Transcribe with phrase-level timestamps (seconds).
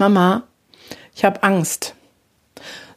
[0.00, 0.44] Mama,
[1.14, 1.94] ich habe Angst,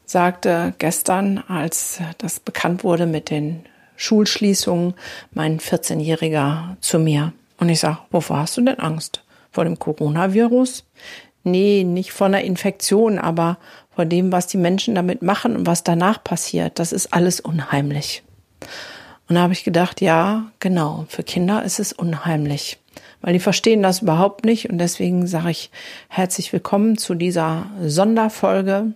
[0.06, 3.66] sagte gestern, als das bekannt wurde mit den
[3.98, 4.94] Schulschließungen,
[5.34, 7.34] mein 14-Jähriger zu mir.
[7.58, 9.22] Und ich sage, wovor hast du denn Angst?
[9.52, 10.86] Vor dem Coronavirus?
[11.44, 13.58] Nee, nicht vor einer Infektion, aber
[13.94, 16.80] vor dem, was die Menschen damit machen und was danach passiert.
[16.80, 18.24] Das ist alles unheimlich.
[19.28, 22.80] Und da habe ich gedacht, ja, genau, für Kinder ist es unheimlich
[23.24, 24.70] weil die verstehen das überhaupt nicht.
[24.70, 25.72] Und deswegen sage ich
[26.10, 28.94] herzlich willkommen zu dieser Sonderfolge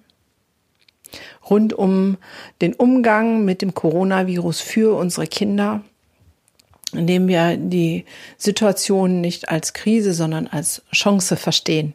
[1.50, 2.18] rund um
[2.62, 5.82] den Umgang mit dem Coronavirus für unsere Kinder,
[6.92, 8.04] indem wir die
[8.38, 11.94] Situation nicht als Krise, sondern als Chance verstehen.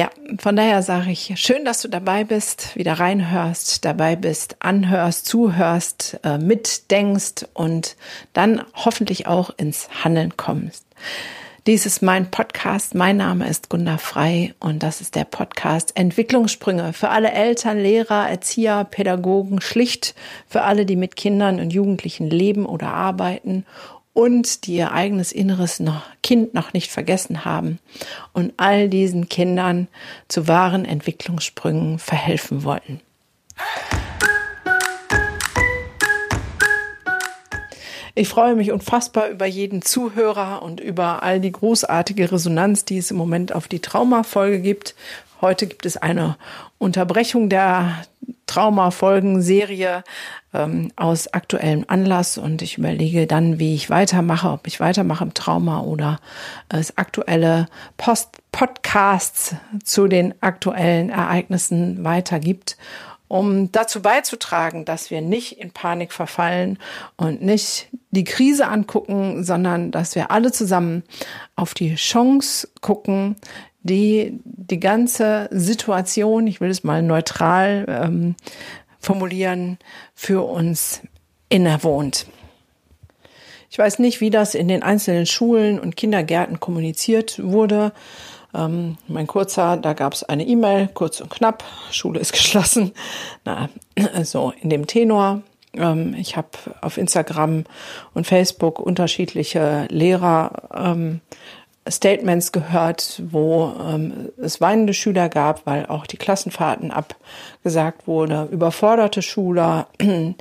[0.00, 5.26] Ja, von daher sage ich, schön, dass du dabei bist, wieder reinhörst, dabei bist, anhörst,
[5.26, 7.96] zuhörst, äh, mitdenkst und
[8.32, 10.86] dann hoffentlich auch ins Handeln kommst.
[11.66, 12.94] Dies ist mein Podcast.
[12.94, 18.26] Mein Name ist Gunda Frei und das ist der Podcast Entwicklungssprünge für alle Eltern, Lehrer,
[18.26, 20.14] Erzieher, Pädagogen, schlicht
[20.48, 23.66] für alle, die mit Kindern und Jugendlichen leben oder arbeiten
[24.12, 27.78] und die ihr eigenes inneres noch, Kind noch nicht vergessen haben
[28.32, 29.88] und all diesen Kindern
[30.28, 33.00] zu wahren Entwicklungssprüngen verhelfen wollen.
[38.14, 43.10] Ich freue mich unfassbar über jeden Zuhörer und über all die großartige Resonanz, die es
[43.10, 44.94] im Moment auf die Traumafolge gibt.
[45.40, 46.36] Heute gibt es eine
[46.80, 48.04] Unterbrechung der
[48.46, 50.02] Traumafolgen-Serie
[50.52, 52.36] ähm, aus aktuellem Anlass.
[52.38, 56.18] Und ich überlege dann, wie ich weitermache, ob ich weitermache im Trauma oder
[56.68, 62.76] es aktuelle Post Podcasts zu den aktuellen Ereignissen weitergibt
[63.30, 66.80] um dazu beizutragen, dass wir nicht in Panik verfallen
[67.16, 71.04] und nicht die Krise angucken, sondern dass wir alle zusammen
[71.54, 73.36] auf die Chance gucken,
[73.82, 78.34] die die ganze Situation, ich will es mal neutral ähm,
[78.98, 79.78] formulieren,
[80.14, 81.02] für uns
[81.48, 82.26] innewohnt.
[83.70, 87.92] Ich weiß nicht, wie das in den einzelnen Schulen und Kindergärten kommuniziert wurde.
[88.52, 92.92] Ähm, mein kurzer, da gab es eine E-Mail, kurz und knapp, Schule ist geschlossen.
[93.44, 93.68] Na,
[94.24, 95.42] so in dem Tenor.
[95.74, 96.48] Ähm, ich habe
[96.80, 97.64] auf Instagram
[98.12, 101.20] und Facebook unterschiedliche Lehrer ähm,
[101.88, 109.22] Statements gehört, wo ähm, es weinende Schüler gab, weil auch die Klassenfahrten abgesagt wurde, überforderte
[109.22, 109.88] Schüler,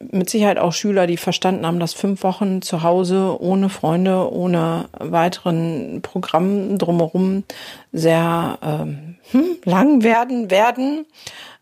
[0.00, 4.88] mit Sicherheit auch Schüler, die verstanden haben, dass fünf Wochen zu Hause ohne Freunde, ohne
[4.98, 7.44] weiteren Programm drumherum
[7.92, 11.04] sehr ähm, hm, lang werden werden.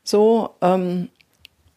[0.05, 1.09] So, ähm,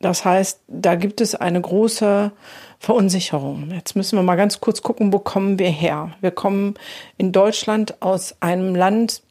[0.02, 2.32] das heißt, da gibt es eine große
[2.80, 3.72] Verunsicherung.
[3.72, 6.12] Jetzt müssen wir mal ganz kurz gucken, wo kommen wir her?
[6.22, 6.76] Wir kommen
[7.18, 9.22] in Deutschland aus einem Land,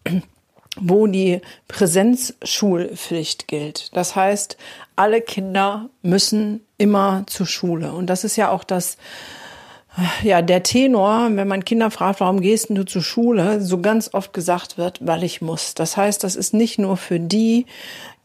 [0.76, 3.96] wo die Präsenzschulpflicht gilt.
[3.96, 4.58] Das heißt,
[4.96, 7.92] alle Kinder müssen immer zur Schule.
[7.92, 8.98] Und das ist ja auch das,
[10.22, 14.32] ja, der Tenor, wenn man Kinder fragt, warum gehst du zur Schule, so ganz oft
[14.32, 15.74] gesagt wird, weil ich muss.
[15.74, 17.64] Das heißt, das ist nicht nur für die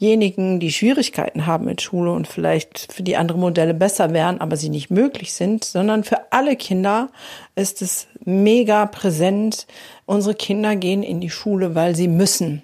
[0.04, 4.58] diejenigen, die Schwierigkeiten haben mit Schule und vielleicht für die andere Modelle besser wären, aber
[4.58, 7.10] sie nicht möglich sind, sondern für alle Kinder
[7.56, 9.66] ist es mega präsent.
[10.06, 12.64] Unsere Kinder gehen in die Schule, weil sie müssen.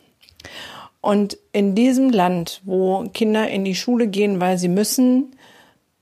[0.99, 5.33] Und in diesem Land, wo Kinder in die Schule gehen, weil sie müssen,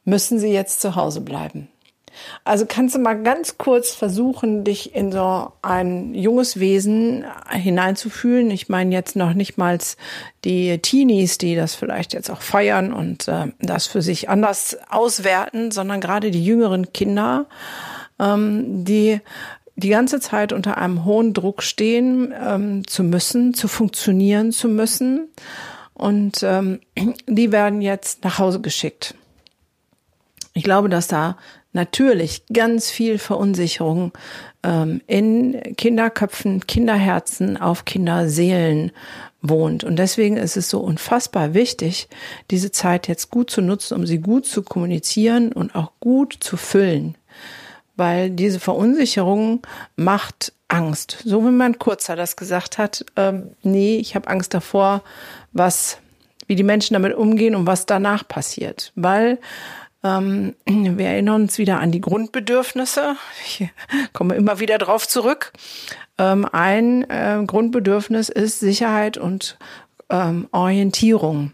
[0.05, 1.67] müssen sie jetzt zu Hause bleiben.
[2.43, 8.51] Also kannst du mal ganz kurz versuchen, dich in so ein junges Wesen hineinzufühlen.
[8.51, 9.77] Ich meine jetzt noch nicht mal
[10.43, 15.71] die Teenies, die das vielleicht jetzt auch feiern und äh, das für sich anders auswerten,
[15.71, 17.45] sondern gerade die jüngeren Kinder,
[18.19, 19.21] ähm, die
[19.77, 25.29] die ganze Zeit unter einem hohen Druck stehen, ähm, zu müssen, zu funktionieren zu müssen.
[25.93, 26.79] Und ähm,
[27.27, 29.15] die werden jetzt nach Hause geschickt.
[30.53, 31.37] Ich glaube, dass da
[31.77, 34.11] natürlich ganz viel Verunsicherung
[34.63, 38.91] ähm, in Kinderköpfen, Kinderherzen, auf Kinderseelen
[39.41, 39.83] wohnt.
[39.83, 42.09] Und deswegen ist es so unfassbar wichtig,
[42.51, 46.57] diese Zeit jetzt gut zu nutzen, um sie gut zu kommunizieren und auch gut zu
[46.57, 47.15] füllen.
[47.95, 49.61] Weil diese Verunsicherung
[49.95, 51.19] macht Angst.
[51.23, 55.03] So wie mein Kurzer das gesagt hat, ähm, nee, ich habe Angst davor,
[55.53, 55.99] was,
[56.47, 58.91] wie die Menschen damit umgehen und was danach passiert.
[58.95, 59.39] Weil
[60.03, 63.15] ähm, wir erinnern uns wieder an die Grundbedürfnisse.
[63.45, 63.67] Ich
[64.13, 65.53] komme immer wieder drauf zurück.
[66.17, 69.57] Ähm, ein äh, Grundbedürfnis ist Sicherheit und
[70.09, 71.51] ähm, Orientierung.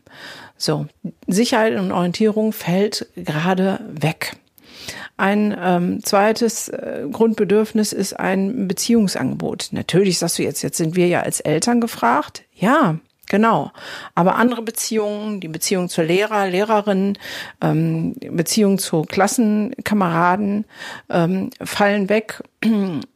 [0.57, 0.87] So,
[1.27, 4.37] Sicherheit und Orientierung fällt gerade weg.
[5.17, 9.69] Ein ähm, zweites äh, Grundbedürfnis ist ein Beziehungsangebot.
[9.71, 12.43] Natürlich sagst du jetzt, jetzt sind wir ja als Eltern gefragt.
[12.53, 12.97] Ja,
[13.29, 13.71] Genau.
[14.15, 17.17] Aber andere Beziehungen, die Beziehung zur Lehrer, Lehrerin,
[17.61, 20.65] ähm, Beziehung zu Klassenkameraden
[21.09, 22.43] ähm, fallen weg.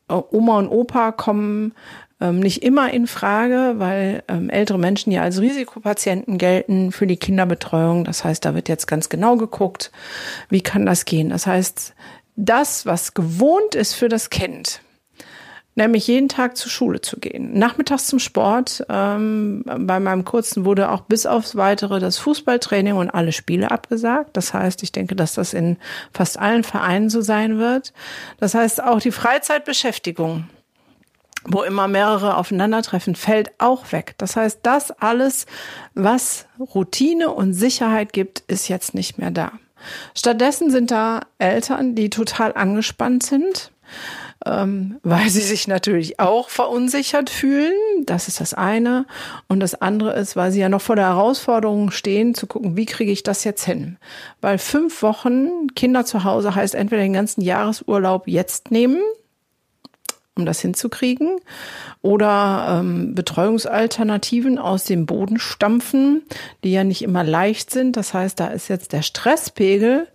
[0.08, 1.74] Oma und Opa kommen
[2.20, 7.18] ähm, nicht immer in Frage, weil ähm, ältere Menschen ja als Risikopatienten gelten für die
[7.18, 8.06] Kinderbetreuung.
[8.06, 9.92] Das heißt, da wird jetzt ganz genau geguckt,
[10.50, 11.30] wie kann das gehen.
[11.30, 11.94] Das heißt,
[12.36, 14.82] das, was gewohnt ist für das Kind,
[15.78, 17.58] nämlich jeden Tag zur Schule zu gehen.
[17.58, 18.84] Nachmittags zum Sport.
[18.90, 24.36] Ähm, bei meinem kurzen wurde auch bis aufs Weitere das Fußballtraining und alle Spiele abgesagt.
[24.36, 25.78] Das heißt, ich denke, dass das in
[26.12, 27.94] fast allen Vereinen so sein wird.
[28.40, 30.50] Das heißt, auch die Freizeitbeschäftigung
[31.50, 34.16] wo immer mehrere aufeinandertreffen, fällt auch weg.
[34.18, 35.46] Das heißt, das alles,
[35.94, 39.54] was Routine und Sicherheit gibt, ist jetzt nicht mehr da.
[40.14, 43.72] Stattdessen sind da Eltern, die total angespannt sind,
[44.46, 47.74] ähm, weil sie sich natürlich auch verunsichert fühlen.
[48.06, 49.06] Das ist das eine.
[49.48, 52.86] Und das andere ist, weil sie ja noch vor der Herausforderung stehen, zu gucken, wie
[52.86, 53.98] kriege ich das jetzt hin?
[54.42, 59.02] Weil fünf Wochen Kinder zu Hause heißt entweder den ganzen Jahresurlaub jetzt nehmen,
[60.36, 61.38] um das hinzukriegen.
[62.02, 66.24] Oder ähm, Betreuungsalternativen aus dem Boden stampfen,
[66.64, 67.98] die ja nicht immer leicht sind.
[67.98, 70.08] Das heißt, da ist jetzt der Stresspegel,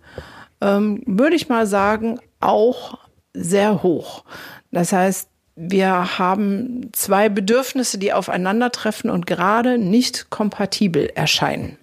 [0.61, 3.02] ähm, würde ich mal sagen, auch
[3.33, 4.23] sehr hoch.
[4.71, 11.77] Das heißt, wir haben zwei Bedürfnisse, die aufeinandertreffen und gerade nicht kompatibel erscheinen.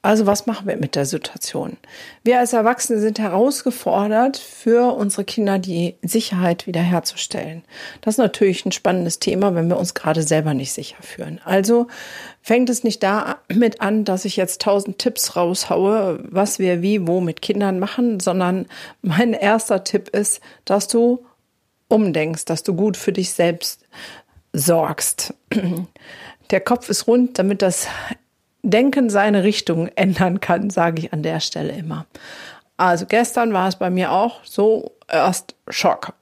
[0.00, 1.76] Also was machen wir mit der Situation?
[2.22, 7.64] Wir als Erwachsene sind herausgefordert, für unsere Kinder die Sicherheit wiederherzustellen.
[8.00, 11.40] Das ist natürlich ein spannendes Thema, wenn wir uns gerade selber nicht sicher fühlen.
[11.44, 11.88] Also
[12.42, 17.20] fängt es nicht damit an, dass ich jetzt tausend Tipps raushaue, was wir wie wo
[17.20, 18.66] mit Kindern machen, sondern
[19.02, 21.26] mein erster Tipp ist, dass du
[21.88, 23.82] umdenkst, dass du gut für dich selbst
[24.52, 25.34] sorgst.
[26.50, 27.88] Der Kopf ist rund, damit das
[28.62, 32.06] Denken seine Richtung ändern kann, sage ich an der Stelle immer.
[32.76, 36.14] Also gestern war es bei mir auch so erst Schock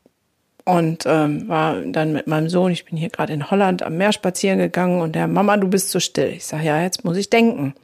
[0.65, 4.13] und ähm, war dann mit meinem Sohn, ich bin hier gerade in Holland am Meer
[4.13, 6.29] spazieren gegangen und der Mama, du bist zu still.
[6.29, 7.75] Ich sage, ja, jetzt muss ich denken.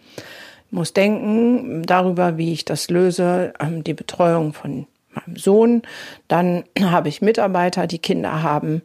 [0.66, 5.82] Ich muss denken darüber, wie ich das löse, ähm, die Betreuung von meinem Sohn.
[6.29, 8.82] Dann habe ich Mitarbeiter, die Kinder haben,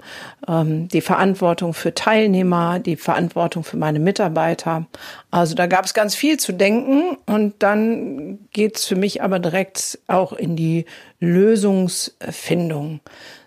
[0.48, 4.86] ähm, die Verantwortung für Teilnehmer, die Verantwortung für meine Mitarbeiter.
[5.32, 10.00] Also da gab es ganz viel zu denken und dann geht's für mich aber direkt
[10.08, 10.86] auch in die
[11.20, 13.00] Lösungsfindung.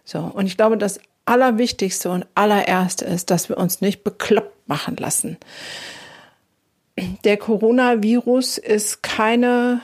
[0.05, 4.97] So, und ich glaube, das Allerwichtigste und allererste ist, dass wir uns nicht bekloppt machen
[4.97, 5.37] lassen.
[7.25, 9.81] Der Coronavirus ist keine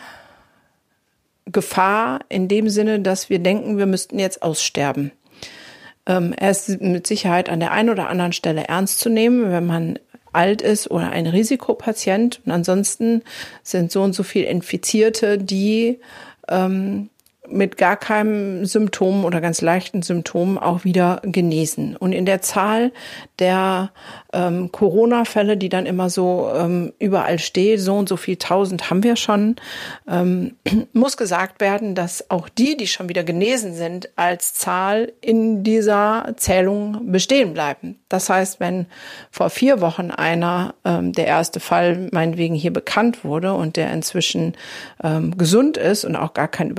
[1.46, 5.12] Gefahr in dem Sinne, dass wir denken, wir müssten jetzt aussterben.
[6.06, 9.66] Ähm, er ist mit Sicherheit an der einen oder anderen Stelle ernst zu nehmen, wenn
[9.66, 9.98] man
[10.32, 12.40] alt ist oder ein Risikopatient.
[12.44, 13.22] Und ansonsten
[13.62, 15.98] sind so und so viel Infizierte, die
[16.48, 17.08] ähm,
[17.48, 21.96] mit gar keinem Symptom oder ganz leichten Symptomen auch wieder genesen.
[21.96, 22.92] Und in der Zahl
[23.38, 23.90] der
[24.32, 29.02] ähm, Corona-Fälle, die dann immer so ähm, überall steht, so und so viel tausend haben
[29.02, 29.56] wir schon,
[30.08, 30.56] ähm,
[30.92, 36.34] muss gesagt werden, dass auch die, die schon wieder genesen sind, als Zahl in dieser
[36.36, 37.98] Zählung bestehen bleiben.
[38.08, 38.86] Das heißt, wenn
[39.30, 44.54] vor vier Wochen einer, ähm, der erste Fall meinetwegen hier bekannt wurde und der inzwischen
[45.02, 46.70] ähm, gesund ist und auch gar kein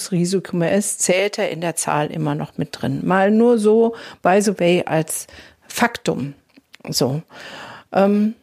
[0.00, 3.00] Übertragungsrisiko mehr ist, zählt er in der Zahl immer noch mit drin.
[3.04, 5.26] Mal nur so, by the way, als
[5.68, 6.34] Faktum.
[6.88, 7.22] So.
[7.92, 8.34] Ähm,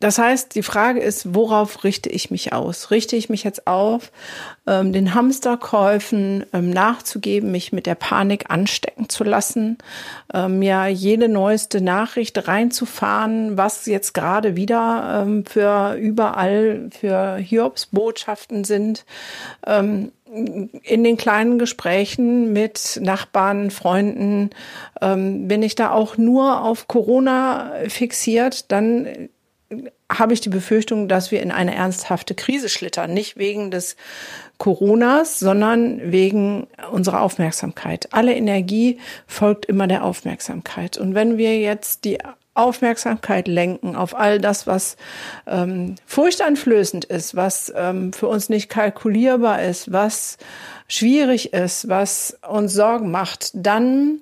[0.00, 2.90] das heißt, die Frage ist, worauf richte ich mich aus?
[2.90, 4.10] Richte ich mich jetzt auf,
[4.66, 9.76] ähm, den Hamsterkäufen ähm, nachzugeben, mich mit der Panik anstecken zu lassen,
[10.32, 18.64] ähm, mir jede neueste Nachricht reinzufahren, was jetzt gerade wieder ähm, für überall für Hiobs-Botschaften
[18.64, 19.04] sind?
[19.66, 24.50] Ähm, in den kleinen Gesprächen mit Nachbarn, Freunden
[25.02, 29.28] ähm, bin ich da auch nur auf Corona fixiert, dann
[30.10, 33.14] habe ich die Befürchtung, dass wir in eine ernsthafte Krise schlittern.
[33.14, 33.96] Nicht wegen des
[34.58, 38.08] Coronas, sondern wegen unserer Aufmerksamkeit.
[38.12, 40.98] Alle Energie folgt immer der Aufmerksamkeit.
[40.98, 42.18] Und wenn wir jetzt die
[42.54, 44.96] Aufmerksamkeit lenken auf all das, was
[45.46, 50.36] ähm, furchteinflößend ist, was ähm, für uns nicht kalkulierbar ist, was
[50.88, 54.20] schwierig ist, was uns Sorgen macht, dann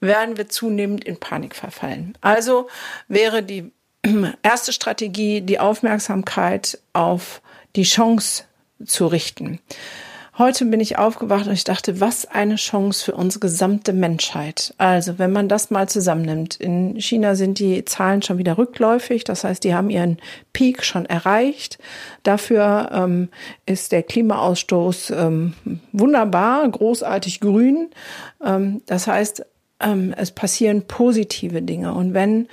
[0.00, 2.16] werden wir zunehmend in Panik verfallen.
[2.20, 2.68] Also
[3.08, 3.72] wäre die
[4.42, 7.42] erste Strategie die Aufmerksamkeit auf
[7.74, 8.44] die Chance
[8.84, 9.60] zu richten.
[10.38, 14.74] Heute bin ich aufgewacht und ich dachte, was eine Chance für unsere gesamte Menschheit.
[14.76, 16.56] Also, wenn man das mal zusammennimmt.
[16.56, 19.24] In China sind die Zahlen schon wieder rückläufig.
[19.24, 20.18] Das heißt, die haben ihren
[20.52, 21.78] Peak schon erreicht.
[22.22, 23.30] Dafür ähm,
[23.64, 25.54] ist der Klimaausstoß ähm,
[25.92, 27.88] wunderbar, großartig grün.
[28.44, 29.42] Ähm, das heißt,
[29.80, 31.94] ähm, es passieren positive Dinge.
[31.94, 32.48] Und wenn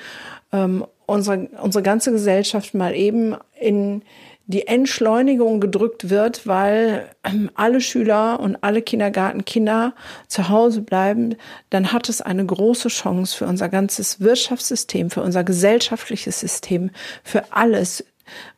[0.53, 4.03] ähm, unsere, unsere ganze Gesellschaft mal eben in
[4.45, 9.93] die Entschleunigung gedrückt wird, weil ähm, alle Schüler und alle Kindergartenkinder
[10.27, 11.35] zu Hause bleiben,
[11.69, 16.91] dann hat es eine große Chance für unser ganzes Wirtschaftssystem, für unser gesellschaftliches System,
[17.23, 18.03] für alles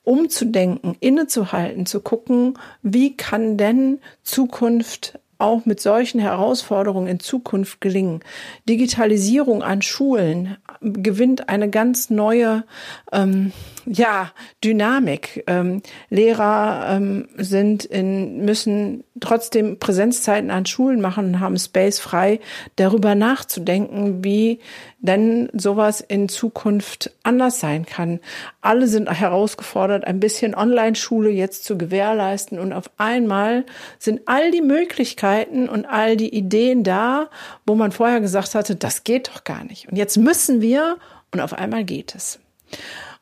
[0.04, 8.22] umzudenken, innezuhalten, zu gucken, wie kann denn Zukunft auch mit solchen Herausforderungen in Zukunft gelingen.
[8.68, 12.64] Digitalisierung an Schulen gewinnt eine ganz neue
[13.12, 13.52] ähm,
[13.86, 14.32] ja,
[14.64, 15.44] Dynamik.
[15.48, 22.40] Ähm, Lehrer ähm, sind in, müssen trotzdem Präsenzzeiten an Schulen machen und haben Space frei,
[22.76, 24.60] darüber nachzudenken, wie
[24.98, 28.20] denn sowas in Zukunft anders sein kann.
[28.62, 33.66] Alle sind herausgefordert, ein bisschen Online-Schule jetzt zu gewährleisten und auf einmal
[34.00, 37.30] sind all die Möglichkeiten und all die Ideen da,
[37.66, 39.88] wo man vorher gesagt hatte, das geht doch gar nicht.
[39.90, 40.98] Und jetzt müssen wir
[41.32, 42.40] und auf einmal geht es.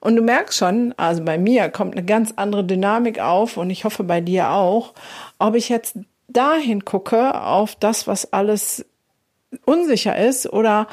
[0.04, 3.86] Und du merkst schon, also bei mir kommt eine ganz andere Dynamik auf und ich
[3.86, 4.94] hoffe bei dir auch,
[5.40, 8.86] ob ich jetzt dahin gucke auf das, was alles
[9.64, 10.90] unsicher ist oder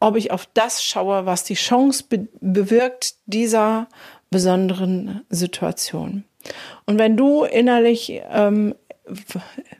[0.00, 3.86] ob ich auf das schaue, was die Chance be bewirkt dieser
[4.30, 6.24] besonderen Situation.
[6.86, 8.74] Und wenn du innerlich ähm,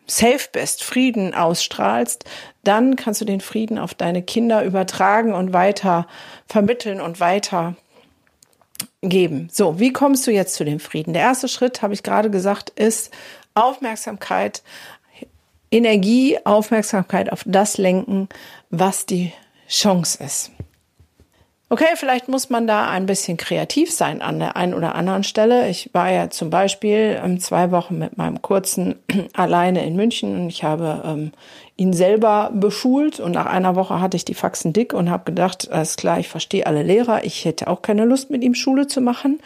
[0.07, 2.27] safe bist, Frieden ausstrahlst,
[2.65, 6.07] dann kannst du den Frieden auf deine Kinder übertragen und weiter
[6.47, 7.77] vermitteln und weiter
[9.09, 9.49] geben.
[9.53, 11.13] So, wie kommst du jetzt zu dem Frieden?
[11.13, 13.13] Der erste Schritt, habe ich gerade gesagt, ist
[13.55, 14.63] Aufmerksamkeit,
[15.71, 18.29] Energie, Aufmerksamkeit auf das lenken,
[18.71, 19.33] was die
[19.69, 20.51] Chance ist.
[21.71, 25.69] Okay, vielleicht muss man da ein bisschen kreativ sein an der einen oder anderen Stelle.
[25.69, 28.97] Ich war ja zum Beispiel ähm, zwei Wochen mit meinem Kurzen
[29.33, 31.33] alleine in München und ich habe ähm,
[31.77, 35.71] ihn selber beschult und nach einer Woche hatte ich die Faxen dick und habe gedacht,
[35.73, 39.01] alles klar, ich verstehe alle Lehrer, ich hätte auch keine Lust mit ihm Schule zu
[39.01, 39.41] machen.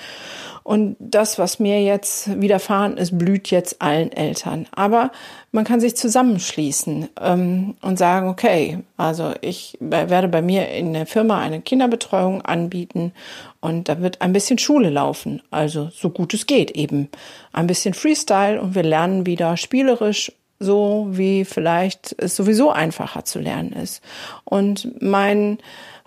[0.69, 4.67] Und das, was mir jetzt widerfahren ist, blüht jetzt allen Eltern.
[4.73, 5.13] Aber
[5.51, 11.07] man kann sich zusammenschließen ähm, und sagen, okay, also ich werde bei mir in der
[11.07, 13.15] Firma eine Kinderbetreuung anbieten
[13.61, 15.41] und da wird ein bisschen Schule laufen.
[15.51, 17.09] Also so gut es geht eben.
[17.55, 23.39] Ein bisschen Freestyle und wir lernen wieder spielerisch so wie vielleicht es sowieso einfacher zu
[23.39, 24.03] lernen ist.
[24.45, 25.59] Und mein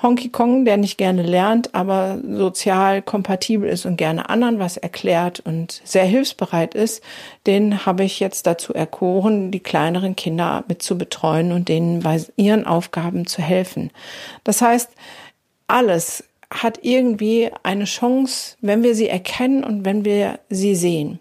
[0.01, 5.39] Honky Kong, der nicht gerne lernt, aber sozial kompatibel ist und gerne anderen was erklärt
[5.41, 7.03] und sehr hilfsbereit ist,
[7.45, 12.19] den habe ich jetzt dazu erkoren, die kleineren Kinder mit zu betreuen und denen bei
[12.35, 13.91] ihren Aufgaben zu helfen.
[14.43, 14.89] Das heißt,
[15.67, 21.19] alles hat irgendwie eine Chance, wenn wir sie erkennen und wenn wir sie sehen.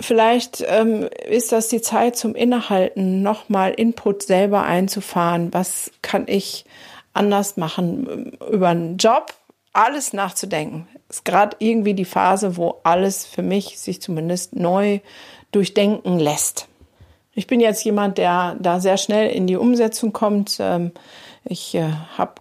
[0.00, 5.52] Vielleicht ähm, ist das die Zeit zum Innehalten, nochmal Input selber einzufahren.
[5.52, 6.64] Was kann ich
[7.14, 9.34] anders machen über einen Job?
[9.72, 10.86] Alles nachzudenken.
[11.08, 15.00] Ist gerade irgendwie die Phase, wo alles für mich sich zumindest neu
[15.50, 16.68] durchdenken lässt.
[17.34, 20.58] Ich bin jetzt jemand, der da sehr schnell in die Umsetzung kommt.
[20.60, 20.92] Ähm,
[21.44, 22.34] ich äh, habe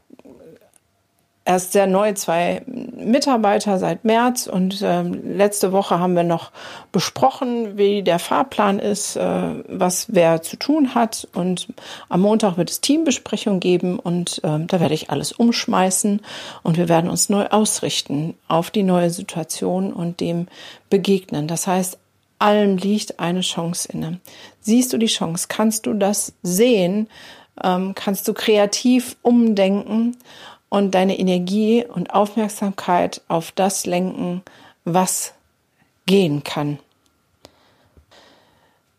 [1.47, 6.51] erst sehr neu zwei Mitarbeiter seit März und äh, letzte Woche haben wir noch
[6.91, 11.67] besprochen, wie der Fahrplan ist, äh, was wer zu tun hat und
[12.09, 16.21] am Montag wird es Teambesprechung geben und äh, da werde ich alles umschmeißen
[16.63, 20.47] und wir werden uns neu ausrichten auf die neue Situation und dem
[20.89, 21.47] begegnen.
[21.47, 21.97] Das heißt,
[22.39, 24.19] allem liegt eine Chance inne.
[24.59, 25.47] Siehst du die Chance?
[25.47, 27.07] Kannst du das sehen?
[27.63, 30.17] Ähm, kannst du kreativ umdenken?
[30.69, 34.41] Und deine Energie und Aufmerksamkeit auf das lenken,
[34.85, 35.33] was
[36.05, 36.79] gehen kann.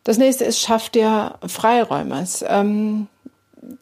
[0.04, 2.24] Das nächste ist, schaff dir Freiräume.
[2.46, 3.08] Ähm,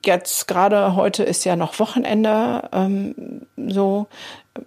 [0.04, 4.06] jetzt gerade heute ist ja noch Wochenende, ähm, so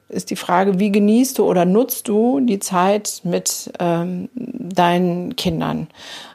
[0.08, 4.30] ist die Frage, wie genießt du oder nutzt du die Zeit mit ähm,
[4.70, 5.88] deinen Kindern?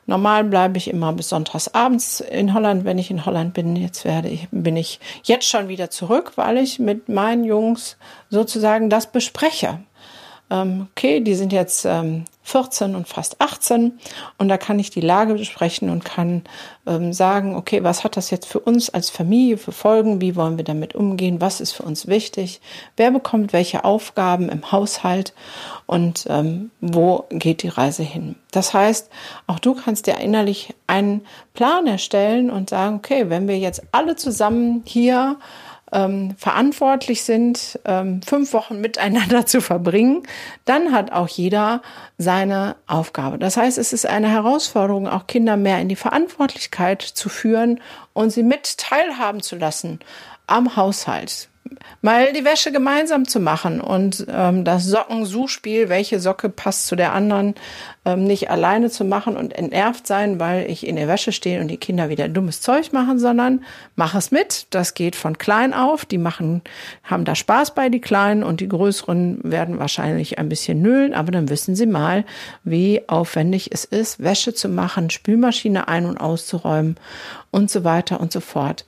[0.07, 3.75] Normal bleibe ich immer bis sonntags abends in Holland, wenn ich in Holland bin.
[3.76, 7.97] Jetzt werde ich, bin ich jetzt schon wieder zurück, weil ich mit meinen Jungs
[8.29, 9.81] sozusagen das bespreche.
[10.50, 13.99] Ähm, okay, die sind jetzt ähm, 14 und fast 18.
[14.39, 16.43] Und da kann ich die Lage besprechen und kann
[16.87, 20.21] ähm, sagen, okay, was hat das jetzt für uns als Familie für Folgen?
[20.21, 21.41] Wie wollen wir damit umgehen?
[21.41, 22.61] Was ist für uns wichtig?
[22.97, 25.33] Wer bekommt welche Aufgaben im Haushalt?
[25.87, 28.37] Und ähm, wo geht die Reise hin?
[28.51, 29.11] Das heißt,
[29.47, 31.23] auch du kannst dir innerlich einen
[31.55, 35.39] Plan erstellen und sagen, okay, wenn wir jetzt alle zusammen hier
[35.93, 40.23] ähm, verantwortlich sind, ähm, fünf Wochen miteinander zu verbringen,
[40.64, 41.83] dann hat auch jeder
[42.19, 43.38] seine Aufgabe.
[43.38, 47.81] Das heißt, es ist eine Herausforderung, auch Kinder mehr in die Verantwortlichkeit zu führen
[48.14, 50.00] und sie mit teilhaben zu lassen
[50.47, 51.49] am Haushalt
[52.02, 57.14] mal die Wäsche gemeinsam zu machen und ähm, das Sockensuchspiel, welche Socke passt zu der
[57.14, 57.54] anderen,
[58.04, 61.68] ähm, nicht alleine zu machen und entnervt sein, weil ich in der Wäsche stehe und
[61.68, 63.64] die Kinder wieder dummes Zeug machen, sondern
[63.97, 64.66] mach es mit.
[64.71, 66.04] Das geht von klein auf.
[66.04, 66.61] Die machen,
[67.02, 71.33] haben da Spaß bei die Kleinen und die Größeren werden wahrscheinlich ein bisschen nüllen, aber
[71.33, 72.25] dann wissen sie mal,
[72.64, 76.97] wie aufwendig es ist, Wäsche zu machen, Spülmaschine ein- und auszuräumen
[77.54, 78.84] und so weiter und so fort.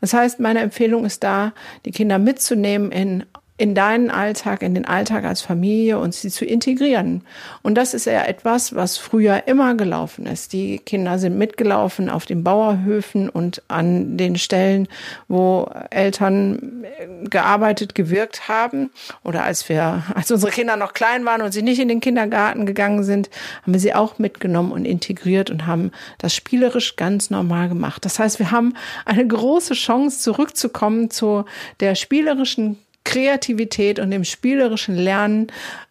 [0.00, 1.52] Das heißt, meine Empfehlung ist da,
[1.84, 3.24] die Kinder mitzunehmen in
[3.58, 7.22] in deinen Alltag, in den Alltag als Familie und sie zu integrieren.
[7.62, 10.52] Und das ist ja etwas, was früher immer gelaufen ist.
[10.52, 14.86] Die Kinder sind mitgelaufen auf den Bauerhöfen und an den Stellen,
[15.26, 16.84] wo Eltern
[17.24, 18.90] gearbeitet, gewirkt haben.
[19.24, 22.64] Oder als wir, als unsere Kinder noch klein waren und sie nicht in den Kindergarten
[22.64, 23.28] gegangen sind,
[23.62, 28.04] haben wir sie auch mitgenommen und integriert und haben das spielerisch ganz normal gemacht.
[28.04, 28.74] Das heißt, wir haben
[29.04, 31.44] eine große Chance, zurückzukommen zu
[31.80, 35.46] der spielerischen Kreativität und dem spielerischen Lernen,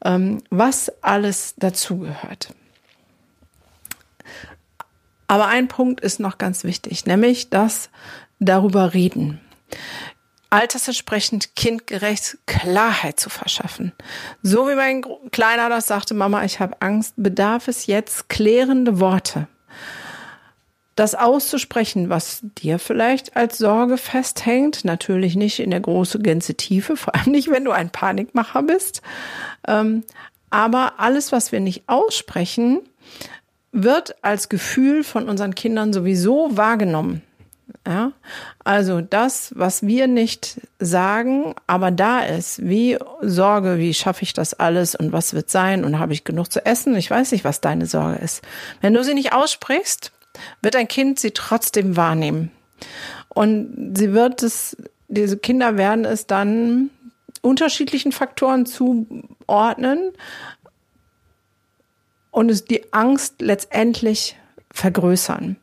[0.06, 2.54] ähm, was alles dazugehört.
[5.28, 7.90] Aber ein Punkt ist noch ganz wichtig, nämlich das
[8.38, 9.42] darüber reden.
[10.52, 13.94] Altersentsprechend kindgerecht Klarheit zu verschaffen.
[14.44, 19.48] So wie mein Kleiner das sagte, Mama, ich habe Angst, bedarf es jetzt klärende Worte
[20.98, 24.84] das auszusprechen, was dir vielleicht als Sorge festhängt.
[24.84, 29.02] Natürlich nicht in der großen Gänze Tiefe, vor allem nicht, wenn du ein Panikmacher bist.
[29.68, 30.04] Ähm,
[30.50, 32.82] aber alles, was wir nicht aussprechen,
[33.72, 37.22] wird als Gefühl von unseren Kindern sowieso wahrgenommen.
[37.86, 38.14] Ja,
[38.64, 44.54] also das, was wir nicht sagen, aber da ist, wie Sorge, wie schaffe ich das
[44.54, 46.96] alles und was wird sein und habe ich genug zu essen?
[46.96, 48.42] Ich weiß nicht, was deine Sorge ist.
[48.82, 50.12] Wenn du sie nicht aussprichst,
[50.62, 52.52] wird ein Kind sie trotzdem wahrnehmen.
[53.30, 56.90] Und sie wird es, diese Kinder werden es dann
[57.42, 60.12] unterschiedlichen Faktoren zuordnen
[62.32, 64.38] und es die Angst letztendlich
[64.72, 65.58] vergrößern.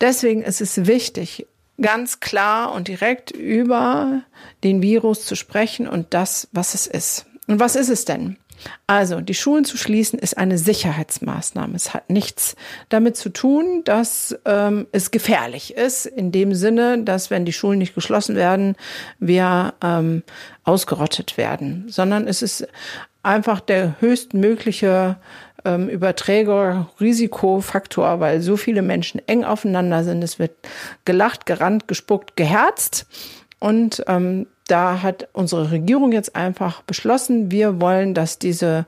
[0.00, 1.46] Deswegen ist es wichtig,
[1.80, 4.22] ganz klar und direkt über
[4.64, 7.26] den Virus zu sprechen und das, was es ist.
[7.46, 8.36] Und was ist es denn?
[8.86, 11.74] Also, die Schulen zu schließen ist eine Sicherheitsmaßnahme.
[11.74, 12.56] Es hat nichts
[12.88, 17.78] damit zu tun, dass ähm, es gefährlich ist, in dem Sinne, dass wenn die Schulen
[17.78, 18.76] nicht geschlossen werden,
[19.18, 20.22] wir ähm,
[20.64, 22.66] ausgerottet werden, sondern es ist
[23.22, 25.16] einfach der höchstmögliche
[25.64, 30.22] ähm, Überträger, Risikofaktor, weil so viele Menschen eng aufeinander sind.
[30.22, 30.52] Es wird
[31.04, 33.06] gelacht, gerannt, gespuckt, geherzt.
[33.58, 38.86] Und ähm, da hat unsere Regierung jetzt einfach beschlossen, wir wollen, dass diese,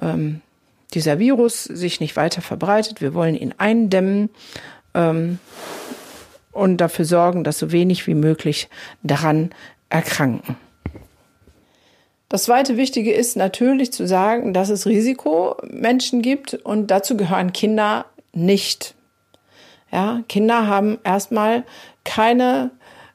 [0.00, 0.40] ähm,
[0.94, 3.00] dieser Virus sich nicht weiter verbreitet.
[3.00, 4.30] Wir wollen ihn eindämmen
[4.94, 5.38] ähm,
[6.50, 8.68] und dafür sorgen, dass so wenig wie möglich
[9.02, 9.50] daran
[9.88, 10.56] erkranken.
[12.28, 18.06] Das zweite Wichtige ist natürlich zu sagen, dass es Risikomenschen gibt und dazu gehören Kinder
[18.32, 18.94] nicht.
[19.92, 21.64] Ja, Kinder haben erstmal
[22.04, 22.70] keine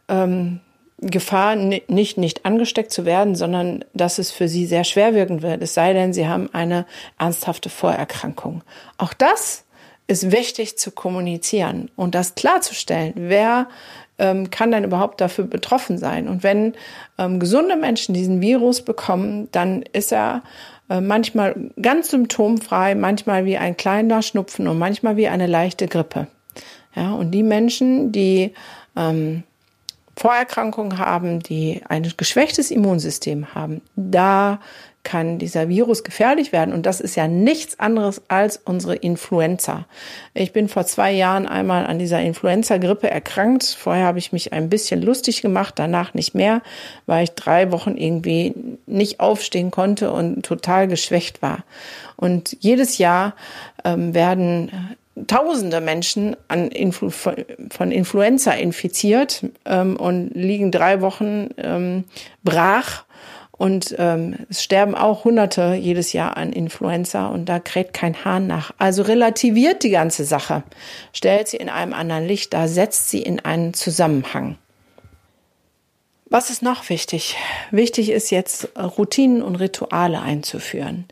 [0.07, 0.59] ähm,
[0.99, 5.61] Gefahr, nicht, nicht angesteckt zu werden, sondern dass es für sie sehr schwer wirken wird,
[5.61, 6.85] es sei denn, sie haben eine
[7.19, 8.63] ernsthafte Vorerkrankung.
[8.97, 9.63] Auch das
[10.07, 13.13] ist wichtig zu kommunizieren und das klarzustellen.
[13.15, 13.67] Wer
[14.17, 16.27] ähm, kann dann überhaupt dafür betroffen sein?
[16.27, 16.73] Und wenn
[17.19, 20.41] ähm, gesunde Menschen diesen Virus bekommen, dann ist er
[20.89, 26.27] äh, manchmal ganz symptomfrei, manchmal wie ein kleiner Schnupfen und manchmal wie eine leichte Grippe.
[26.95, 28.53] Ja, und die Menschen, die
[28.95, 29.43] ähm,
[30.17, 34.59] Vorerkrankungen haben, die ein geschwächtes Immunsystem haben, da
[35.03, 36.73] kann dieser Virus gefährlich werden.
[36.73, 39.85] Und das ist ja nichts anderes als unsere Influenza.
[40.33, 43.63] Ich bin vor zwei Jahren einmal an dieser Influenza-Grippe erkrankt.
[43.63, 46.61] Vorher habe ich mich ein bisschen lustig gemacht, danach nicht mehr,
[47.05, 48.53] weil ich drei Wochen irgendwie
[48.85, 51.63] nicht aufstehen konnte und total geschwächt war.
[52.17, 53.33] Und jedes Jahr
[53.85, 62.03] ähm, werden tausende Menschen an Influ von Influenza infiziert ähm, und liegen drei Wochen ähm,
[62.43, 63.05] brach
[63.57, 68.45] Und ähm, es sterben auch Hunderte jedes Jahr an Influenza und da kräht kein Hahn
[68.45, 68.71] nach.
[68.77, 70.63] Also relativiert die ganze Sache,
[71.11, 74.57] stellt sie in einem anderen Licht dar, setzt sie in einen Zusammenhang.
[76.29, 77.37] Was ist noch wichtig?
[77.71, 81.05] Wichtig ist jetzt Routinen und Rituale einzuführen.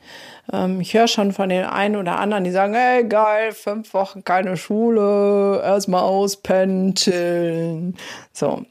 [0.52, 4.24] Ähm, ich höre schon von den einen oder anderen, die sagen, ey geil, fünf Wochen
[4.24, 7.96] keine Schule, erstmal auspennen, chillen.
[8.34, 8.64] So.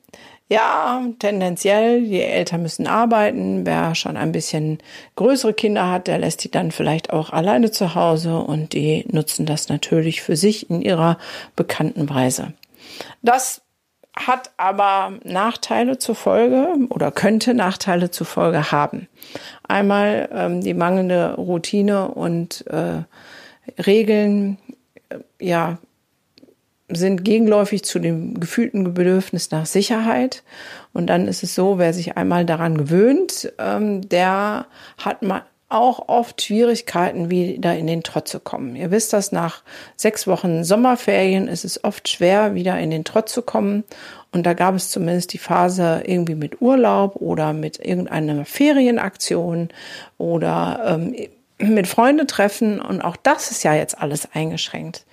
[0.50, 3.64] Ja, tendenziell, die Eltern müssen arbeiten.
[3.64, 4.78] Wer schon ein bisschen
[5.16, 9.46] größere Kinder hat, der lässt die dann vielleicht auch alleine zu Hause und die nutzen
[9.46, 11.18] das natürlich für sich in ihrer
[11.56, 12.52] bekannten Weise.
[13.22, 13.63] Das
[14.16, 19.08] hat aber Nachteile zur Folge oder könnte Nachteile zur Folge haben.
[19.66, 23.02] Einmal ähm, die mangelnde Routine und äh,
[23.82, 24.58] Regeln,
[25.08, 25.78] äh, ja,
[26.88, 30.42] sind gegenläufig zu dem gefühlten Bedürfnis nach Sicherheit.
[30.92, 34.66] Und dann ist es so, wer sich einmal daran gewöhnt, ähm, der
[34.98, 35.42] hat mal
[35.74, 38.76] auch oft Schwierigkeiten, wieder in den Trott zu kommen.
[38.76, 39.62] Ihr wisst das, nach
[39.96, 43.84] sechs Wochen Sommerferien ist es oft schwer, wieder in den Trott zu kommen.
[44.32, 49.68] Und da gab es zumindest die Phase irgendwie mit Urlaub oder mit irgendeiner Ferienaktion
[50.18, 51.14] oder ähm,
[51.68, 55.04] mit Freunde treffen und auch das ist ja jetzt alles eingeschränkt.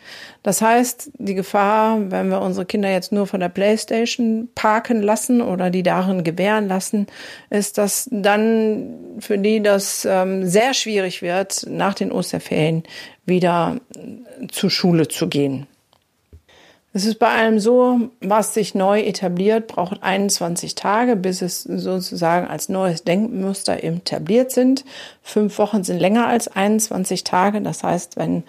[0.43, 5.41] Das heißt, die Gefahr, wenn wir unsere Kinder jetzt nur von der Playstation parken lassen
[5.41, 7.07] oder die darin gewähren lassen,
[7.49, 12.83] ist, dass dann für die das ähm, sehr schwierig wird, nach den Osterferien
[13.25, 13.77] wieder
[14.49, 15.67] zur Schule zu gehen.
[16.93, 22.47] Es ist bei allem so, was sich neu etabliert, braucht 21 Tage, bis es sozusagen
[22.47, 24.83] als neues Denkmuster etabliert sind.
[25.23, 27.61] Fünf Wochen sind länger als 21 Tage.
[27.61, 28.43] Das heißt, wenn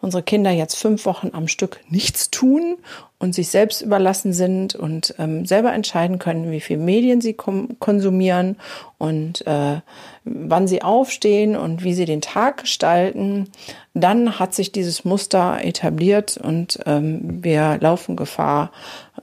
[0.00, 2.76] unsere Kinder jetzt fünf Wochen am Stück nichts tun
[3.18, 8.56] und sich selbst überlassen sind und ähm, selber entscheiden können, wie viel Medien sie konsumieren
[8.98, 9.80] und äh,
[10.24, 13.50] wann sie aufstehen und wie sie den Tag gestalten,
[13.94, 18.70] dann hat sich dieses Muster etabliert und ähm, wir laufen Gefahr,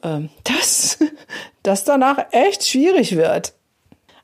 [0.04, 1.00] ähm, dass
[1.64, 3.54] das danach echt schwierig wird.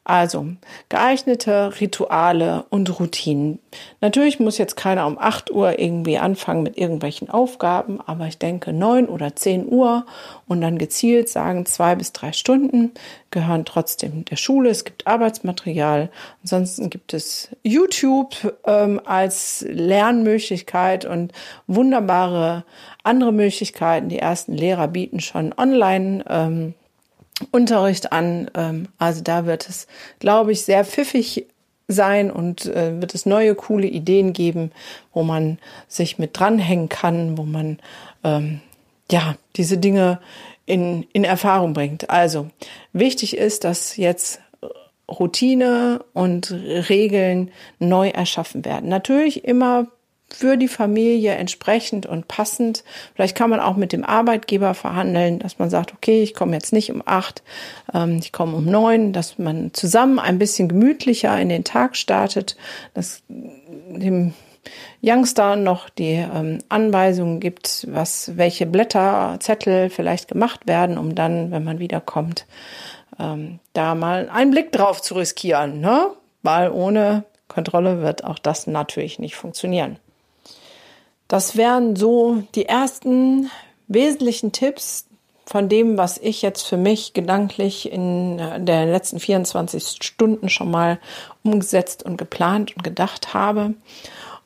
[0.03, 0.47] Also
[0.89, 3.59] geeignete Rituale und Routinen.
[4.01, 8.73] Natürlich muss jetzt keiner um 8 Uhr irgendwie anfangen mit irgendwelchen Aufgaben, aber ich denke
[8.73, 10.07] 9 oder 10 Uhr
[10.47, 12.93] und dann gezielt sagen, zwei bis drei Stunden
[13.29, 14.71] gehören trotzdem der Schule.
[14.71, 16.09] Es gibt Arbeitsmaterial.
[16.41, 18.35] Ansonsten gibt es YouTube
[18.65, 21.31] ähm, als Lernmöglichkeit und
[21.67, 22.65] wunderbare
[23.03, 24.09] andere Möglichkeiten.
[24.09, 26.25] Die ersten Lehrer bieten schon online.
[26.27, 26.73] Ähm,
[27.51, 28.49] Unterricht an.
[28.55, 29.87] Ähm, also da wird es,
[30.19, 31.47] glaube ich, sehr pfiffig
[31.87, 34.71] sein und äh, wird es neue, coole Ideen geben,
[35.13, 37.79] wo man sich mit dranhängen kann, wo man
[38.23, 38.61] ähm,
[39.11, 40.19] ja diese Dinge
[40.65, 42.09] in, in Erfahrung bringt.
[42.09, 42.49] Also
[42.93, 44.39] wichtig ist, dass jetzt
[45.09, 48.87] Routine und Regeln neu erschaffen werden.
[48.89, 49.87] Natürlich immer
[50.33, 52.83] für die Familie entsprechend und passend.
[53.15, 56.73] Vielleicht kann man auch mit dem Arbeitgeber verhandeln, dass man sagt, okay, ich komme jetzt
[56.73, 57.43] nicht um acht,
[57.93, 62.55] ähm, ich komme um neun, dass man zusammen ein bisschen gemütlicher in den Tag startet,
[62.93, 64.33] dass dem
[65.03, 71.51] Youngster noch die ähm, Anweisungen gibt, was, welche Blätter, Zettel vielleicht gemacht werden, um dann,
[71.51, 72.45] wenn man wiederkommt,
[73.19, 76.07] ähm, da mal einen Blick drauf zu riskieren, ne?
[76.43, 79.97] Weil ohne Kontrolle wird auch das natürlich nicht funktionieren.
[81.31, 83.49] Das wären so die ersten
[83.87, 85.05] wesentlichen Tipps
[85.45, 90.69] von dem, was ich jetzt für mich gedanklich in äh, der letzten 24 Stunden schon
[90.69, 90.99] mal
[91.41, 93.75] umgesetzt und geplant und gedacht habe.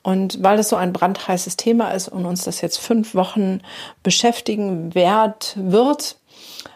[0.04, 3.62] Und weil es so ein brandheißes Thema ist und uns das jetzt fünf Wochen
[4.04, 6.17] beschäftigen wert wird,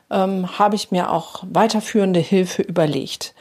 [0.10, 3.36] ähm, habe ich mir auch weiterführende Hilfe überlegt.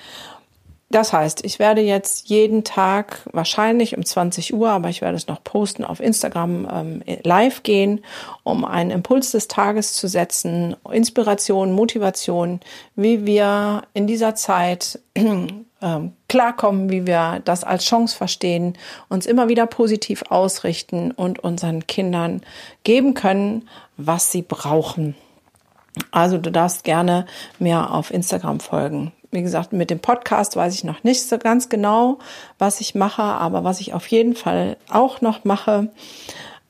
[0.90, 5.26] Das heißt, ich werde jetzt jeden Tag wahrscheinlich um 20 Uhr, aber ich werde es
[5.26, 8.00] noch posten, auf Instagram ähm, live gehen,
[8.42, 12.60] um einen Impuls des Tages zu setzen, Inspiration, Motivation,
[12.96, 18.78] wie wir in dieser Zeit ähm, klarkommen, wie wir das als Chance verstehen,
[19.10, 22.40] uns immer wieder positiv ausrichten und unseren Kindern
[22.84, 25.16] geben können, was sie brauchen.
[26.12, 27.26] Also du darfst gerne
[27.58, 31.68] mir auf Instagram folgen wie gesagt, mit dem Podcast weiß ich noch nicht so ganz
[31.68, 32.18] genau,
[32.58, 35.88] was ich mache, aber was ich auf jeden Fall auch noch mache,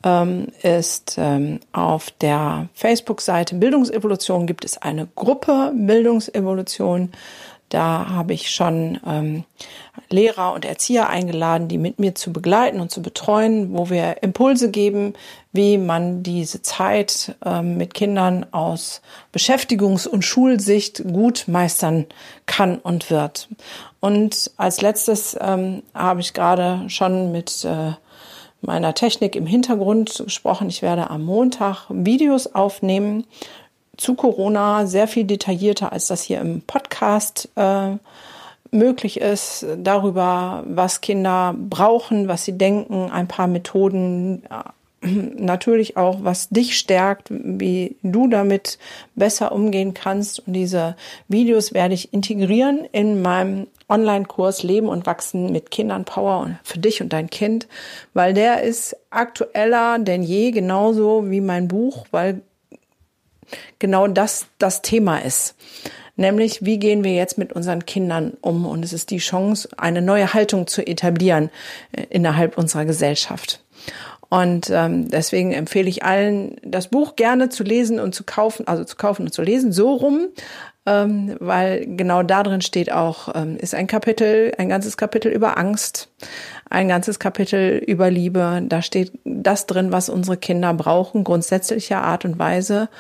[0.05, 7.13] ähm, ist ähm, auf der Facebook-Seite Bildungsevolution gibt es eine Gruppe Bildungsevolution.
[7.69, 9.45] Da habe ich schon ähm,
[10.09, 14.71] Lehrer und Erzieher eingeladen, die mit mir zu begleiten und zu betreuen, wo wir Impulse
[14.71, 15.13] geben,
[15.53, 19.03] wie man diese Zeit ähm, mit Kindern aus
[19.35, 22.07] Beschäftigungs- und Schulsicht gut meistern
[22.47, 23.49] kann und wird.
[24.01, 27.93] Und als letztes ähm, habe ich gerade schon mit äh,
[28.61, 30.69] meiner Technik im Hintergrund gesprochen.
[30.69, 33.25] Ich werde am Montag Videos aufnehmen
[33.99, 37.97] zu Corona, sehr viel detaillierter, als das hier im Podcast äh,
[38.71, 44.43] möglich ist, darüber, was Kinder brauchen, was sie denken, ein paar Methoden,
[45.01, 48.79] natürlich auch, was dich stärkt, wie du damit
[49.15, 50.47] besser umgehen kannst.
[50.47, 50.97] Und diese
[51.29, 57.01] Videos werde ich integrieren in meinem Online-Kurs Leben und Wachsen mit Kindern Power für dich
[57.01, 57.69] und dein Kind,
[58.13, 62.43] weil der ist aktueller denn je, genauso wie mein Buch, weil
[63.79, 65.55] genau das das Thema ist.
[66.17, 68.67] Nämlich, wie gehen wir jetzt mit unseren Kindern um?
[68.67, 71.51] Und es ist die Chance, eine neue Haltung zu etablieren
[71.93, 73.63] äh, innerhalb unserer Gesellschaft.
[74.29, 78.85] Und ähm, deswegen empfehle ich allen, das Buch gerne zu lesen und zu kaufen, also
[78.85, 80.29] zu kaufen und zu lesen, so rum,
[80.85, 85.57] ähm, weil genau da drin steht auch, ähm, ist ein Kapitel, ein ganzes Kapitel über
[85.57, 86.11] Angst,
[86.69, 88.63] ein ganzes Kapitel über Liebe.
[88.67, 92.91] Da steht das drin, was unsere Kinder brauchen, grundsätzlicher Art und Weise.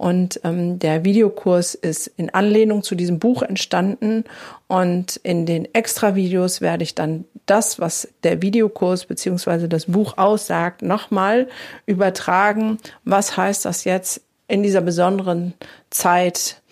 [0.00, 4.24] Und ähm, der Videokurs ist in Anlehnung zu diesem Buch entstanden.
[4.66, 10.80] Und in den Extra-Videos werde ich dann das, was der Videokurs beziehungsweise das Buch aussagt,
[10.80, 11.48] nochmal
[11.84, 12.78] übertragen.
[13.04, 15.52] Was heißt das jetzt in dieser besonderen
[15.90, 16.62] Zeit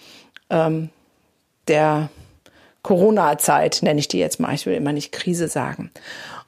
[0.48, 0.88] ähm,
[1.68, 2.08] der
[2.80, 4.54] Corona-Zeit, nenne ich die jetzt mal.
[4.54, 5.90] Ich will immer nicht Krise sagen.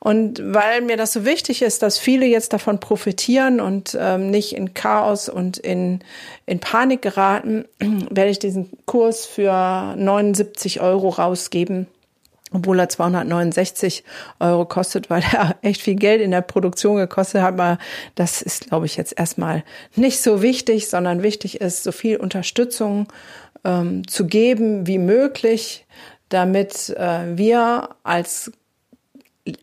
[0.02, 4.56] Und weil mir das so wichtig ist, dass viele jetzt davon profitieren und ähm, nicht
[4.56, 6.00] in Chaos und in,
[6.46, 7.66] in Panik geraten,
[8.10, 9.52] werde ich diesen Kurs für
[9.96, 11.86] 79 Euro rausgeben
[12.52, 14.04] obwohl er 269
[14.40, 17.54] Euro kostet, weil er echt viel Geld in der Produktion gekostet hat.
[17.54, 17.78] Aber
[18.14, 19.62] das ist, glaube ich, jetzt erstmal
[19.94, 23.06] nicht so wichtig, sondern wichtig ist, so viel Unterstützung
[23.64, 25.86] ähm, zu geben wie möglich,
[26.28, 28.52] damit äh, wir als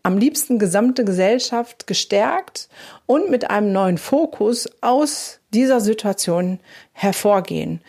[0.04, 2.68] am liebsten gesamte Gesellschaft gestärkt
[3.06, 6.60] und mit einem neuen Fokus aus dieser Situation
[6.94, 7.82] hervorgehen.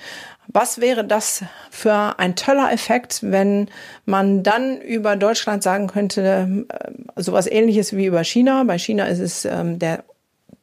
[0.50, 3.68] Was wäre das für ein toller Effekt, wenn
[4.06, 8.64] man dann über Deutschland sagen könnte, äh, sowas ähnliches wie über China.
[8.64, 10.04] Bei China ist es ähm, der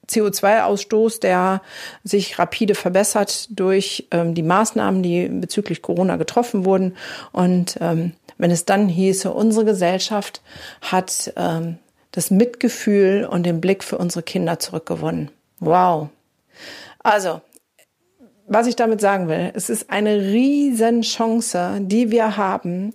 [0.10, 1.62] CO2-Ausstoß, der
[2.04, 6.96] sich rapide verbessert durch ähm, die Maßnahmen, die bezüglich Corona getroffen wurden.
[7.32, 10.42] Und ähm, wenn es dann hieße, unsere Gesellschaft
[10.82, 11.78] hat ähm,
[12.12, 15.32] das Mitgefühl und den Blick für unsere Kinder zurückgewonnen.
[15.60, 16.10] Wow.
[17.00, 17.42] Also,
[18.48, 22.94] was ich damit sagen will, es ist eine riesen Chance, die wir haben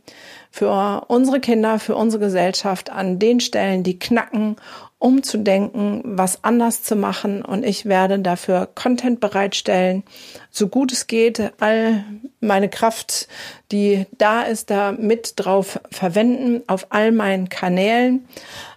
[0.50, 4.57] für unsere Kinder, für unsere Gesellschaft an den Stellen, die knacken
[5.01, 7.43] umzudenken, was anders zu machen.
[7.43, 10.05] Und ich werde dafür Content bereitstellen,
[10.51, 12.05] so gut es geht, all
[12.41, 13.27] meine Kraft,
[13.73, 18.29] die da ist, da mit drauf verwenden auf all meinen Kanälen.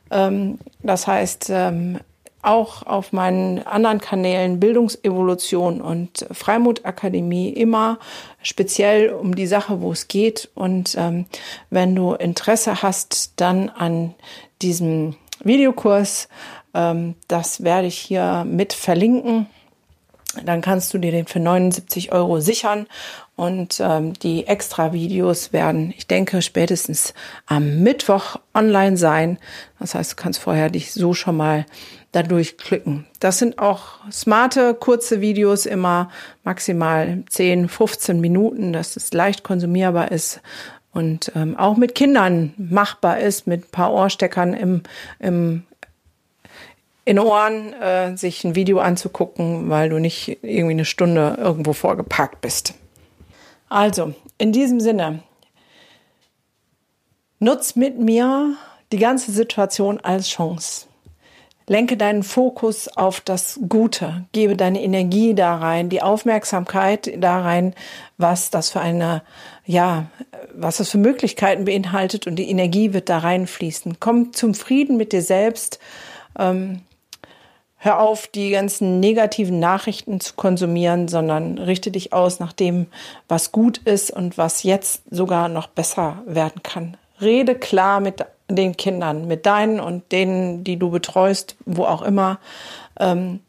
[0.10, 2.00] Ähm, das heißt, ähm,
[2.42, 8.00] auch auf meinen anderen Kanälen Bildungsevolution und Freimutakademie immer
[8.42, 10.50] speziell um die Sache, wo es geht.
[10.56, 11.26] Und ähm,
[11.70, 14.14] wenn du Interesse hast, dann an
[14.62, 16.28] diesem Videokurs.
[16.74, 19.48] Ähm, das werde ich hier mit verlinken.
[20.44, 22.88] Dann kannst du dir den für 79 Euro sichern
[23.36, 27.14] und ähm, die extra Videos werden, ich denke, spätestens
[27.46, 29.38] am Mittwoch online sein.
[29.80, 31.68] Das heißt, du kannst vorher dich so schon mal
[32.14, 33.06] dadurch klicken.
[33.20, 36.10] Das sind auch smarte, kurze Videos, immer
[36.44, 40.42] maximal 10, 15 Minuten, dass es leicht konsumierbar ist
[40.94, 44.84] und ähm, auch mit Kindern machbar ist, mit ein paar Ohrsteckern im,
[45.20, 45.64] im
[47.06, 52.40] in Ohren äh, sich ein Video anzugucken, weil du nicht irgendwie eine Stunde irgendwo vorgeparkt
[52.42, 52.76] bist.
[53.68, 55.22] Also, in diesem Sinne,
[57.40, 58.56] nutz mit mir
[58.92, 60.88] die ganze Situation als Chance.
[61.68, 67.74] Lenke deinen Fokus auf das Gute, gebe deine Energie da rein, die Aufmerksamkeit da rein,
[68.18, 69.22] was das für eine,
[69.66, 70.08] ja,
[70.54, 73.98] was das für Möglichkeiten beinhaltet und die Energie wird da reinfließen.
[74.00, 75.80] Komm zum Frieden mit dir selbst.
[76.38, 76.82] Ähm,
[77.78, 82.88] hör auf, die ganzen negativen Nachrichten zu konsumieren, sondern richte dich aus nach dem,
[83.28, 86.98] was gut ist und was jetzt sogar noch besser werden kann.
[87.22, 92.40] Rede klar mit den Kindern, mit deinen und denen, die du betreust, wo auch immer,
[93.00, 93.40] ähm,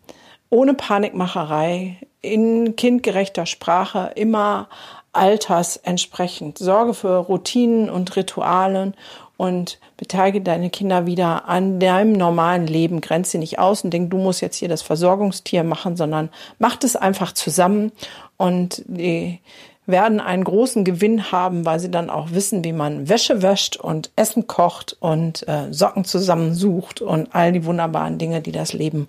[0.50, 4.68] ohne Panikmacherei, in kindgerechter Sprache, immer
[5.12, 6.58] Alters entsprechend.
[6.58, 8.94] Sorge für Routinen und Ritualen
[9.36, 13.00] und beteilige deine Kinder wieder an deinem normalen Leben.
[13.00, 16.96] Grenze nicht aus und denk, du musst jetzt hier das Versorgungstier machen, sondern macht es
[16.96, 17.92] einfach zusammen
[18.36, 19.40] und die
[19.86, 24.10] werden einen großen Gewinn haben, weil sie dann auch wissen, wie man Wäsche wäscht und
[24.16, 29.06] Essen kocht und äh, Socken zusammensucht und all die wunderbaren Dinge, die das Leben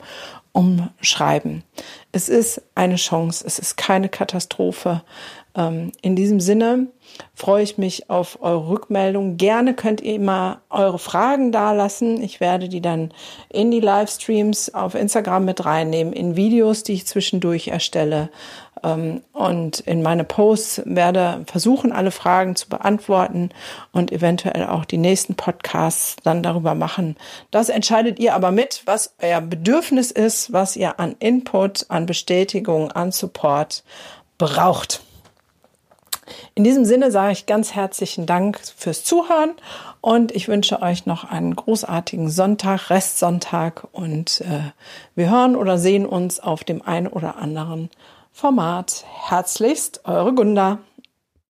[0.51, 1.63] umschreiben.
[2.11, 5.01] Es ist eine Chance, es ist keine Katastrophe.
[5.55, 6.87] Ähm, in diesem Sinne
[7.33, 9.37] freue ich mich auf eure Rückmeldung.
[9.37, 12.21] Gerne könnt ihr immer eure Fragen dalassen.
[12.21, 13.13] Ich werde die dann
[13.49, 18.29] in die Livestreams auf Instagram mit reinnehmen, in Videos, die ich zwischendurch erstelle.
[18.85, 23.49] Ähm, und in meine Posts werde versuchen, alle Fragen zu beantworten
[23.91, 27.17] und eventuell auch die nächsten Podcasts dann darüber machen.
[27.51, 32.91] Das entscheidet ihr aber mit, was euer Bedürfnis ist, was ihr an Input, an Bestätigung,
[32.91, 33.83] an Support
[34.37, 35.01] braucht.
[36.55, 39.51] In diesem Sinne sage ich ganz herzlichen Dank fürs Zuhören
[40.01, 44.71] und ich wünsche euch noch einen großartigen Sonntag, Restsonntag und äh,
[45.13, 47.89] wir hören oder sehen uns auf dem einen oder anderen
[48.37, 49.05] Format.
[49.29, 50.79] Herzlichst, eure Gunda.